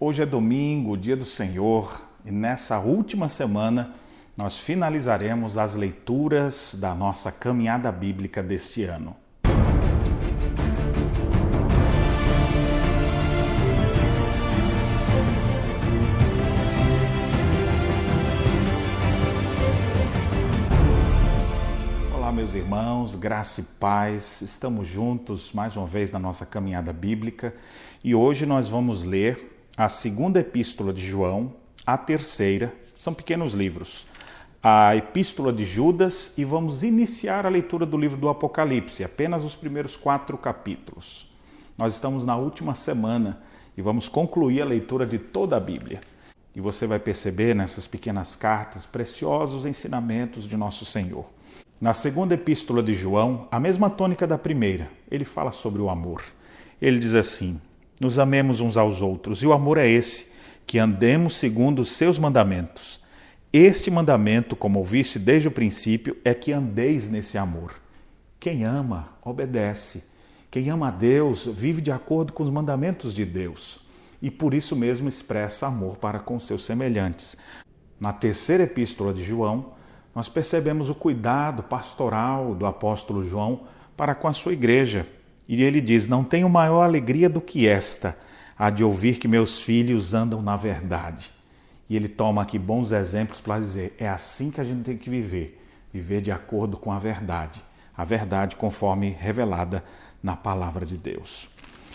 Hoje 0.00 0.22
é 0.22 0.26
domingo, 0.26 0.96
dia 0.96 1.16
do 1.16 1.24
Senhor, 1.24 2.00
e 2.24 2.30
nessa 2.30 2.78
última 2.78 3.28
semana 3.28 3.96
nós 4.36 4.56
finalizaremos 4.56 5.58
as 5.58 5.74
leituras 5.74 6.76
da 6.80 6.94
nossa 6.94 7.32
caminhada 7.32 7.90
bíblica 7.90 8.40
deste 8.40 8.84
ano. 8.84 9.16
Olá, 22.14 22.30
meus 22.30 22.54
irmãos, 22.54 23.16
graça 23.16 23.62
e 23.62 23.64
paz, 23.64 24.42
estamos 24.42 24.86
juntos 24.86 25.52
mais 25.52 25.76
uma 25.76 25.86
vez 25.86 26.12
na 26.12 26.20
nossa 26.20 26.46
caminhada 26.46 26.92
bíblica 26.92 27.52
e 28.04 28.14
hoje 28.14 28.46
nós 28.46 28.68
vamos 28.68 29.02
ler 29.02 29.57
a 29.78 29.88
segunda 29.88 30.40
epístola 30.40 30.92
de 30.92 31.06
João, 31.06 31.52
a 31.86 31.96
terceira, 31.96 32.74
são 32.98 33.14
pequenos 33.14 33.54
livros. 33.54 34.08
A 34.60 34.96
epístola 34.96 35.52
de 35.52 35.64
Judas 35.64 36.32
e 36.36 36.44
vamos 36.44 36.82
iniciar 36.82 37.46
a 37.46 37.48
leitura 37.48 37.86
do 37.86 37.96
livro 37.96 38.16
do 38.16 38.28
Apocalipse, 38.28 39.04
apenas 39.04 39.44
os 39.44 39.54
primeiros 39.54 39.96
quatro 39.96 40.36
capítulos. 40.36 41.32
Nós 41.78 41.94
estamos 41.94 42.24
na 42.24 42.36
última 42.36 42.74
semana 42.74 43.40
e 43.76 43.80
vamos 43.80 44.08
concluir 44.08 44.62
a 44.62 44.64
leitura 44.64 45.06
de 45.06 45.16
toda 45.16 45.56
a 45.56 45.60
Bíblia. 45.60 46.00
E 46.56 46.60
você 46.60 46.84
vai 46.84 46.98
perceber 46.98 47.54
nessas 47.54 47.86
pequenas 47.86 48.34
cartas 48.34 48.84
preciosos 48.84 49.64
ensinamentos 49.64 50.48
de 50.48 50.56
nosso 50.56 50.84
Senhor. 50.84 51.24
Na 51.80 51.94
segunda 51.94 52.34
epístola 52.34 52.82
de 52.82 52.94
João, 52.94 53.46
a 53.48 53.60
mesma 53.60 53.88
tônica 53.88 54.26
da 54.26 54.36
primeira, 54.36 54.90
ele 55.08 55.24
fala 55.24 55.52
sobre 55.52 55.80
o 55.80 55.88
amor. 55.88 56.24
Ele 56.82 56.98
diz 56.98 57.14
assim: 57.14 57.60
nos 58.00 58.18
amemos 58.18 58.60
uns 58.60 58.76
aos 58.76 59.02
outros. 59.02 59.42
E 59.42 59.46
o 59.46 59.52
amor 59.52 59.78
é 59.78 59.88
esse, 59.88 60.26
que 60.66 60.78
andemos 60.78 61.36
segundo 61.36 61.80
os 61.80 61.92
seus 61.92 62.18
mandamentos. 62.18 63.00
Este 63.52 63.90
mandamento, 63.90 64.54
como 64.54 64.78
ouviste 64.78 65.18
desde 65.18 65.48
o 65.48 65.52
princípio, 65.52 66.16
é 66.24 66.34
que 66.34 66.52
andeis 66.52 67.08
nesse 67.08 67.38
amor. 67.38 67.80
Quem 68.38 68.64
ama, 68.64 69.08
obedece. 69.24 70.04
Quem 70.50 70.70
ama 70.70 70.88
a 70.88 70.90
Deus, 70.90 71.46
vive 71.46 71.80
de 71.80 71.90
acordo 71.90 72.32
com 72.32 72.42
os 72.42 72.50
mandamentos 72.50 73.14
de 73.14 73.24
Deus. 73.24 73.80
E 74.20 74.30
por 74.30 74.52
isso 74.54 74.76
mesmo 74.76 75.08
expressa 75.08 75.66
amor 75.66 75.96
para 75.96 76.20
com 76.20 76.38
seus 76.38 76.64
semelhantes. 76.64 77.36
Na 77.98 78.12
terceira 78.12 78.64
epístola 78.64 79.12
de 79.12 79.24
João, 79.24 79.72
nós 80.14 80.28
percebemos 80.28 80.90
o 80.90 80.94
cuidado 80.94 81.62
pastoral 81.62 82.54
do 82.54 82.66
apóstolo 82.66 83.24
João 83.24 83.62
para 83.96 84.14
com 84.14 84.28
a 84.28 84.32
sua 84.32 84.52
igreja 84.52 85.06
e 85.48 85.62
ele 85.62 85.80
diz: 85.80 86.06
Não 86.06 86.22
tenho 86.22 86.48
maior 86.48 86.82
alegria 86.82 87.28
do 87.28 87.40
que 87.40 87.66
esta, 87.66 88.16
a 88.56 88.68
de 88.68 88.84
ouvir 88.84 89.18
que 89.18 89.26
meus 89.26 89.60
filhos 89.60 90.12
andam 90.12 90.42
na 90.42 90.56
verdade. 90.56 91.30
E 91.88 91.96
ele 91.96 92.08
toma 92.08 92.42
aqui 92.42 92.58
bons 92.58 92.92
exemplos 92.92 93.40
para 93.40 93.58
dizer: 93.58 93.96
é 93.98 94.08
assim 94.08 94.50
que 94.50 94.60
a 94.60 94.64
gente 94.64 94.84
tem 94.84 94.96
que 94.98 95.08
viver, 95.08 95.58
viver 95.92 96.20
de 96.20 96.30
acordo 96.30 96.76
com 96.76 96.92
a 96.92 96.98
verdade, 96.98 97.62
a 97.96 98.04
verdade 98.04 98.56
conforme 98.56 99.16
revelada 99.18 99.82
na 100.22 100.36
palavra 100.36 100.84
de 100.84 100.98
Deus. 100.98 101.48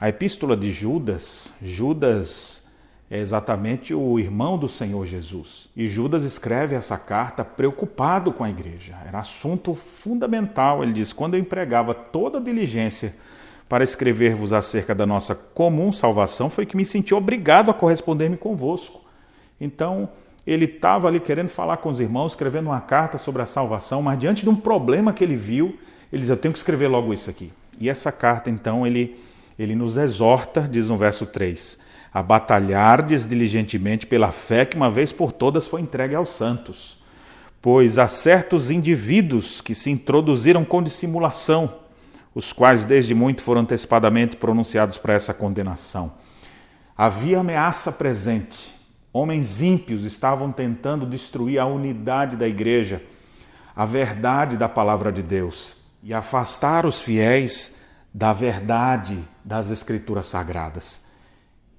A 0.00 0.08
epístola 0.08 0.56
de 0.56 0.72
Judas, 0.72 1.52
Judas 1.62 2.63
é 3.10 3.18
exatamente 3.18 3.92
o 3.94 4.18
irmão 4.18 4.56
do 4.56 4.68
Senhor 4.68 5.04
Jesus. 5.04 5.68
E 5.76 5.86
Judas 5.86 6.22
escreve 6.22 6.74
essa 6.74 6.96
carta 6.96 7.44
preocupado 7.44 8.32
com 8.32 8.42
a 8.42 8.50
igreja. 8.50 8.96
Era 9.06 9.20
assunto 9.20 9.74
fundamental. 9.74 10.82
Ele 10.82 10.92
diz: 10.92 11.12
quando 11.12 11.34
eu 11.34 11.40
empregava 11.40 11.92
toda 11.92 12.38
a 12.38 12.40
diligência 12.40 13.14
para 13.68 13.84
escrever-vos 13.84 14.52
acerca 14.52 14.94
da 14.94 15.06
nossa 15.06 15.34
comum 15.34 15.92
salvação 15.92 16.50
foi 16.50 16.66
que 16.66 16.76
me 16.76 16.84
senti 16.84 17.14
obrigado 17.14 17.70
a 17.70 17.74
corresponder-me 17.74 18.36
convosco. 18.36 19.02
Então, 19.60 20.08
ele 20.46 20.66
estava 20.66 21.08
ali 21.08 21.20
querendo 21.20 21.48
falar 21.48 21.78
com 21.78 21.88
os 21.88 22.00
irmãos, 22.00 22.32
escrevendo 22.32 22.66
uma 22.66 22.80
carta 22.80 23.16
sobre 23.16 23.42
a 23.42 23.46
salvação, 23.46 24.02
mas 24.02 24.18
diante 24.18 24.42
de 24.42 24.50
um 24.50 24.56
problema 24.56 25.12
que 25.12 25.24
ele 25.24 25.36
viu, 25.36 25.78
ele 26.12 26.22
diz: 26.22 26.30
Eu 26.30 26.36
tenho 26.36 26.52
que 26.52 26.58
escrever 26.58 26.88
logo 26.88 27.12
isso 27.12 27.28
aqui. 27.30 27.52
E 27.78 27.88
essa 27.88 28.10
carta, 28.10 28.50
então, 28.50 28.86
ele, 28.86 29.18
ele 29.58 29.74
nos 29.74 29.96
exorta, 29.96 30.62
diz 30.62 30.88
no 30.88 30.96
verso 30.96 31.26
3, 31.26 31.78
a 32.14 32.22
batalhardes 32.22 33.26
diligentemente 33.26 34.06
pela 34.06 34.30
fé 34.30 34.64
que 34.64 34.76
uma 34.76 34.88
vez 34.88 35.12
por 35.12 35.32
todas 35.32 35.66
foi 35.66 35.80
entregue 35.80 36.14
aos 36.14 36.30
santos. 36.30 37.02
Pois 37.60 37.98
há 37.98 38.06
certos 38.06 38.70
indivíduos 38.70 39.60
que 39.60 39.74
se 39.74 39.90
introduziram 39.90 40.64
com 40.64 40.80
dissimulação 40.80 41.82
os 42.34 42.52
quais 42.52 42.84
desde 42.84 43.14
muito 43.14 43.42
foram 43.42 43.62
antecipadamente 43.62 44.36
pronunciados 44.36 44.98
para 44.98 45.14
essa 45.14 45.32
condenação. 45.32 46.12
Havia 46.96 47.40
ameaça 47.40 47.92
presente. 47.92 48.72
Homens 49.12 49.62
ímpios 49.62 50.04
estavam 50.04 50.50
tentando 50.50 51.06
destruir 51.06 51.58
a 51.58 51.66
unidade 51.66 52.36
da 52.36 52.48
igreja, 52.48 53.02
a 53.74 53.86
verdade 53.86 54.56
da 54.56 54.68
palavra 54.68 55.12
de 55.12 55.22
Deus 55.22 55.76
e 56.02 56.12
afastar 56.12 56.84
os 56.84 57.00
fiéis 57.00 57.76
da 58.12 58.32
verdade 58.32 59.18
das 59.44 59.70
escrituras 59.70 60.26
sagradas. 60.26 61.03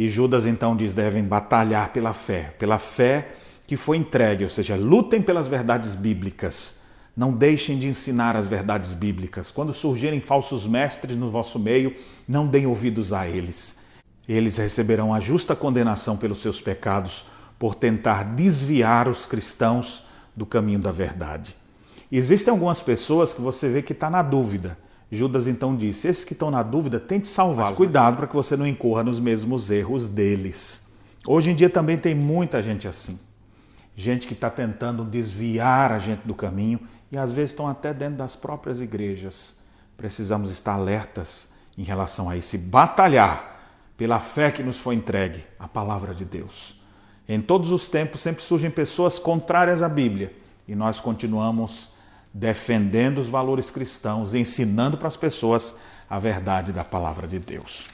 E 0.00 0.08
Judas 0.08 0.46
então 0.46 0.74
diz: 0.74 0.94
devem 0.94 1.22
batalhar 1.22 1.92
pela 1.92 2.14
fé, 2.14 2.54
pela 2.58 2.78
fé 2.78 3.32
que 3.66 3.76
foi 3.76 3.98
entregue, 3.98 4.44
ou 4.44 4.48
seja, 4.48 4.74
lutem 4.74 5.20
pelas 5.20 5.46
verdades 5.46 5.94
bíblicas 5.94 6.80
não 7.14 7.32
deixem 7.32 7.78
de 7.78 7.86
ensinar 7.86 8.34
as 8.34 8.48
verdades 8.48 8.94
bíblicas. 8.94 9.50
Quando 9.50 9.74
surgirem 9.74 10.22
falsos 10.22 10.66
mestres 10.66 11.18
no 11.18 11.30
vosso 11.30 11.58
meio, 11.58 11.94
não 12.26 12.46
deem 12.46 12.66
ouvidos 12.66 13.12
a 13.12 13.28
eles. 13.28 13.76
Eles 14.26 14.56
receberão 14.56 15.12
a 15.12 15.20
justa 15.20 15.54
condenação 15.54 16.16
pelos 16.16 16.40
seus 16.40 16.62
pecados 16.62 17.26
por 17.58 17.74
tentar 17.74 18.24
desviar 18.24 19.06
os 19.06 19.26
cristãos 19.26 20.06
do 20.34 20.46
caminho 20.46 20.78
da 20.78 20.90
verdade. 20.92 21.54
Existem 22.10 22.50
algumas 22.50 22.80
pessoas 22.80 23.34
que 23.34 23.42
você 23.42 23.68
vê 23.68 23.82
que 23.82 23.92
está 23.92 24.08
na 24.08 24.22
dúvida. 24.22 24.78
Judas 25.10 25.48
então 25.48 25.76
disse: 25.76 26.06
esses 26.06 26.24
que 26.24 26.32
estão 26.32 26.50
na 26.50 26.62
dúvida, 26.62 27.00
tente 27.00 27.28
salvá-los. 27.28 27.76
Cuidado 27.76 28.16
para 28.16 28.26
que 28.26 28.34
você 28.34 28.56
não 28.56 28.66
incorra 28.66 29.02
nos 29.02 29.18
mesmos 29.18 29.70
erros 29.70 30.08
deles. 30.08 30.88
Hoje 31.26 31.50
em 31.50 31.54
dia 31.54 31.68
também 31.68 31.98
tem 31.98 32.14
muita 32.14 32.62
gente 32.62 32.86
assim. 32.86 33.18
Gente 33.96 34.26
que 34.26 34.34
está 34.34 34.48
tentando 34.48 35.04
desviar 35.04 35.92
a 35.92 35.98
gente 35.98 36.26
do 36.26 36.34
caminho 36.34 36.80
e 37.10 37.18
às 37.18 37.32
vezes 37.32 37.50
estão 37.50 37.68
até 37.68 37.92
dentro 37.92 38.16
das 38.16 38.36
próprias 38.36 38.80
igrejas. 38.80 39.58
Precisamos 39.96 40.50
estar 40.50 40.74
alertas 40.74 41.48
em 41.76 41.82
relação 41.82 42.30
a 42.30 42.36
isso 42.36 42.54
e 42.54 42.58
batalhar 42.58 43.60
pela 43.96 44.18
fé 44.18 44.50
que 44.50 44.62
nos 44.62 44.78
foi 44.78 44.94
entregue, 44.94 45.44
a 45.58 45.68
palavra 45.68 46.14
de 46.14 46.24
Deus. 46.24 46.80
Em 47.28 47.40
todos 47.40 47.70
os 47.70 47.88
tempos 47.88 48.20
sempre 48.20 48.42
surgem 48.42 48.70
pessoas 48.70 49.18
contrárias 49.18 49.82
à 49.82 49.88
Bíblia 49.88 50.32
e 50.66 50.74
nós 50.74 51.00
continuamos 51.00 51.90
defendendo 52.32 53.18
os 53.18 53.28
valores 53.28 53.70
cristãos, 53.70 54.34
ensinando 54.34 54.96
para 54.96 55.08
as 55.08 55.16
pessoas 55.16 55.74
a 56.08 56.18
verdade 56.18 56.72
da 56.72 56.84
palavra 56.84 57.26
de 57.26 57.38
Deus. 57.38 57.88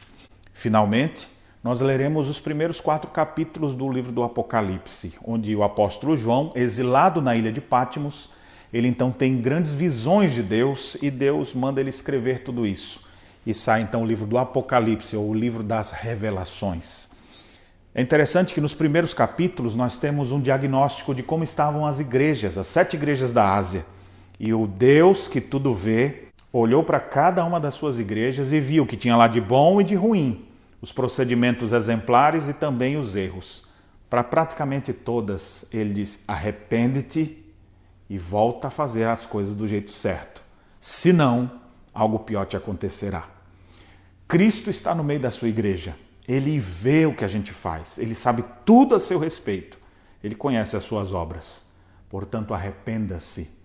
Finalmente, 0.53 1.29
nós 1.63 1.81
leremos 1.81 2.29
os 2.29 2.39
primeiros 2.39 2.81
quatro 2.81 3.11
capítulos 3.11 3.75
do 3.75 3.91
livro 3.91 4.13
do 4.13 4.23
Apocalipse, 4.23 5.15
onde 5.25 5.55
o 5.57 5.63
apóstolo 5.65 6.17
João, 6.17 6.53
exilado 6.55 7.21
na 7.21 7.35
ilha 7.35 7.51
de 7.51 7.61
Pátimos, 7.61 8.31
ele 8.73 8.89
então 8.89 9.11
tem 9.11 9.41
grandes 9.41 9.75
visões 9.75 10.33
de 10.33 10.43
Deus 10.43 10.97
e 11.01 11.11
Deus 11.11 11.55
manda 11.55 11.81
ele 11.81 11.91
escrever 11.91 12.43
tudo 12.43 12.67
isso. 12.67 13.01
E 13.45 13.55
sai 13.55 13.83
então 13.83 14.03
o 14.03 14.07
livro 14.07 14.27
do 14.27 14.39
Apocalipse, 14.39 15.17
ou 15.17 15.29
o 15.29 15.35
livro 15.35 15.63
das 15.63 15.91
revelações. 15.91 17.09
É 17.95 18.03
interessante 18.03 18.53
que 18.53 18.61
nos 18.61 18.75
primeiros 18.75 19.15
capítulos 19.15 19.75
nós 19.75 19.97
temos 19.97 20.31
um 20.31 20.41
diagnóstico 20.41 21.15
de 21.15 21.23
como 21.23 21.45
estavam 21.45 21.87
as 21.87 21.99
igrejas, 21.99 22.59
as 22.59 22.67
sete 22.67 22.95
igrejas 22.95 23.33
da 23.33 23.55
Ásia. 23.55 23.87
E 24.39 24.53
o 24.53 24.67
Deus 24.67 25.29
que 25.29 25.41
tudo 25.41 25.75
vê 25.75 26.29
olhou 26.53 26.83
para 26.83 27.01
cada 27.01 27.45
uma 27.45 27.61
das 27.61 27.75
suas 27.75 27.99
igrejas 27.99 28.53
e 28.53 28.61
viu 28.61 28.87
que 28.87 28.97
tinha 28.97 29.17
lá 29.17 29.29
de 29.29 29.41
bom 29.41 29.81
e 29.81 29.85
de 29.85 29.95
ruim, 29.95 30.47
os 30.81 30.93
procedimentos 30.93 31.73
exemplares 31.73 32.49
e 32.49 32.53
também 32.53 32.97
os 32.97 33.17
erros. 33.17 33.67
Para 34.09 34.22
praticamente 34.22 34.93
todas, 34.93 35.66
ele 35.72 35.93
diz: 35.93 36.22
arrepende-te 36.28 37.45
e 38.09 38.19
volta 38.19 38.69
a 38.69 38.71
fazer 38.71 39.05
as 39.05 39.27
coisas 39.27 39.55
do 39.55 39.66
jeito 39.66 39.91
certo. 39.91 40.43
Senão, 40.81 41.51
algo 41.93 42.21
pior 42.21 42.47
te 42.47 42.57
acontecerá. 42.57 43.28
Cristo 44.28 44.71
está 44.71 44.95
no 44.95 45.03
meio 45.03 45.21
da 45.21 45.31
sua 45.31 45.49
igreja. 45.49 45.97
Ele 46.28 46.59
vê 46.59 47.07
o 47.07 47.15
que 47.15 47.25
a 47.25 47.28
gente 47.28 47.53
faz, 47.53 47.99
ele 47.99 48.15
sabe 48.15 48.45
tudo 48.65 48.95
a 48.95 49.01
seu 49.01 49.19
respeito. 49.19 49.78
Ele 50.22 50.34
conhece 50.34 50.77
as 50.77 50.83
suas 50.83 51.13
obras. 51.13 51.63
Portanto, 52.09 52.53
arrependa-se. 52.53 53.56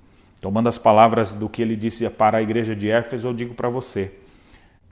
Tomando 0.42 0.68
as 0.68 0.78
palavras 0.80 1.36
do 1.36 1.48
que 1.48 1.62
ele 1.62 1.76
disse 1.76 2.10
para 2.10 2.40
a 2.40 2.42
igreja 2.42 2.76
de 2.76 2.90
Éfeso, 2.90 3.28
eu 3.28 3.34
digo 3.34 3.54
para 3.54 3.70
você: 3.70 4.12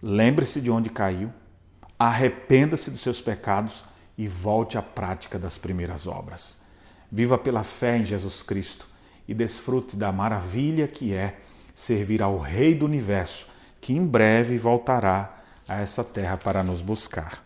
lembre-se 0.02 0.62
de 0.62 0.70
onde 0.70 0.92
caiu, 0.92 1.34
arrependa-se 1.98 2.92
dos 2.92 3.02
seus 3.02 3.20
pecados 3.20 3.84
e 4.16 4.28
volte 4.28 4.78
à 4.78 4.82
prática 4.82 5.40
das 5.40 5.58
primeiras 5.58 6.06
obras. 6.06 6.62
Viva 7.12 7.36
pela 7.36 7.64
fé 7.64 7.98
em 7.98 8.06
Jesus 8.06 8.44
Cristo 8.44 8.88
e 9.28 9.34
desfrute 9.34 9.96
da 9.96 10.12
maravilha 10.12 10.88
que 10.88 11.14
é 11.14 11.40
servir 11.74 12.22
ao 12.22 12.38
Rei 12.38 12.76
do 12.76 12.86
Universo, 12.86 13.48
que 13.82 13.94
em 13.94 14.06
breve 14.06 14.58
voltará 14.58 15.42
a 15.68 15.80
essa 15.82 16.04
terra 16.04 16.38
para 16.38 16.62
nos 16.62 16.82
buscar. 16.82 17.44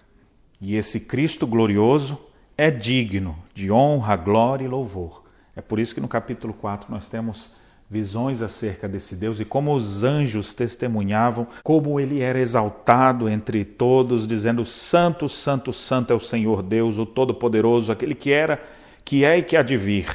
E 0.59 0.75
esse 0.75 0.99
Cristo 0.99 1.47
glorioso 1.47 2.19
é 2.57 2.69
digno 2.69 3.37
de 3.53 3.71
honra, 3.71 4.15
glória 4.17 4.65
e 4.65 4.67
louvor. 4.67 5.23
É 5.55 5.61
por 5.61 5.79
isso 5.79 5.93
que 5.93 6.01
no 6.01 6.07
capítulo 6.07 6.53
4 6.53 6.91
nós 6.91 7.07
temos 7.07 7.51
visões 7.93 8.41
acerca 8.41 8.89
desse 8.89 9.15
Deus 9.15 9.39
e 9.39 9.45
como 9.45 9.71
os 9.75 10.03
anjos 10.03 10.55
testemunhavam 10.55 11.45
como 11.63 11.99
ele 11.99 12.21
era 12.21 12.39
exaltado 12.39 13.29
entre 13.29 13.63
todos, 13.63 14.25
dizendo: 14.25 14.65
Santo, 14.65 15.29
Santo, 15.29 15.71
Santo 15.71 16.11
é 16.11 16.15
o 16.15 16.19
Senhor 16.19 16.63
Deus, 16.63 16.97
o 16.97 17.05
Todo-Poderoso, 17.05 17.91
aquele 17.91 18.15
que 18.15 18.31
era, 18.31 18.59
que 19.05 19.23
é 19.23 19.37
e 19.37 19.43
que 19.43 19.55
há 19.55 19.61
de 19.61 19.77
vir. 19.77 20.07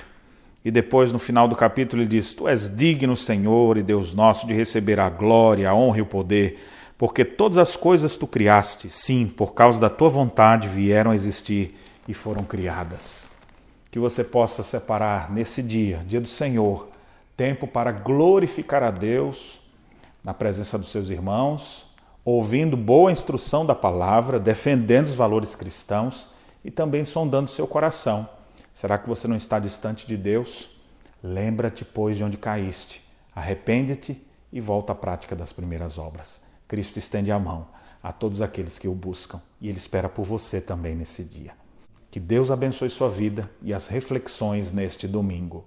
E 0.65 0.73
depois, 0.73 1.13
no 1.13 1.21
final 1.21 1.47
do 1.47 1.55
capítulo, 1.55 2.03
ele 2.03 2.09
diz: 2.09 2.35
Tu 2.35 2.49
és 2.49 2.69
digno, 2.69 3.17
Senhor 3.17 3.79
e 3.79 3.83
Deus 3.83 4.13
nosso, 4.13 4.45
de 4.45 4.53
receber 4.53 4.99
a 4.99 5.09
glória, 5.09 5.71
a 5.71 5.75
honra 5.75 5.99
e 5.99 6.03
o 6.03 6.07
poder, 6.07 6.59
porque 6.99 7.25
todas 7.25 7.59
as 7.59 7.77
coisas 7.77 8.17
tu 8.17 8.27
criaste, 8.27 8.91
sim, 8.91 9.29
por 9.29 9.55
causa 9.55 9.79
da 9.79 9.89
tua 9.89 10.09
vontade 10.09 10.67
vieram 10.67 11.13
a 11.13 11.15
existir 11.15 11.79
e 12.09 12.13
foram 12.13 12.43
criadas. 12.43 13.29
Que 13.89 14.01
você 14.01 14.25
possa 14.25 14.65
separar 14.65 15.31
nesse 15.31 15.63
dia, 15.63 16.05
dia 16.09 16.21
do 16.21 16.27
Senhor, 16.27 16.89
tempo 17.39 17.69
para 17.69 17.93
glorificar 17.93 18.83
a 18.83 18.91
Deus 18.91 19.61
na 20.25 20.35
presença 20.35 20.77
dos 20.77 20.91
seus 20.91 21.09
irmãos, 21.09 21.89
ouvindo 22.25 22.77
boa 22.77 23.13
instrução 23.13 23.65
da 23.65 23.77
palavra, 23.77 24.41
defendendo 24.41 25.07
os 25.07 25.15
valores 25.15 25.55
cristãos 25.55 26.27
e 26.65 26.71
também 26.71 27.05
sondando 27.05 27.49
seu 27.49 27.65
coração. 27.65 28.29
Será 28.75 28.99
que 28.99 29.09
você 29.09 29.29
não 29.29 29.37
está 29.37 29.61
distante 29.61 30.05
de 30.05 30.17
Deus? 30.17 30.69
Lembra-te, 31.23 31.85
pois, 31.85 32.17
de 32.17 32.25
onde 32.25 32.37
caíste. 32.37 33.01
Arrepende-te 33.33 34.21
e 34.53 34.61
volta 34.61 34.93
à 34.93 34.97
prática 34.97 35.37
das 35.37 35.53
primeiras 35.53 35.97
obras. 35.97 36.43
Cristo 36.67 36.99
estende 36.99 37.31
a 37.31 37.39
mão 37.39 37.69
a 38.03 38.13
todos 38.13 38.43
aqueles 38.43 38.81
que 38.81 38.89
o 38.89 38.95
buscam 38.95 39.41
e 39.61 39.69
Ele 39.69 39.79
espera 39.79 40.09
por 40.09 40.25
você 40.25 40.61
também 40.61 40.97
nesse 40.97 41.23
dia. 41.23 41.53
Que 42.11 42.19
Deus 42.19 42.51
abençoe 42.51 42.91
sua 42.91 43.09
vida 43.09 43.49
e 43.63 43.73
as 43.73 43.87
reflexões 43.87 44.73
neste 44.73 45.07
domingo. 45.07 45.65